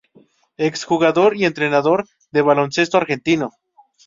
Exjugador 0.57 1.37
y 1.37 1.45
entrenador 1.45 2.07
de 2.31 2.41
baloncesto 2.41 2.97
argentino. 2.97 3.51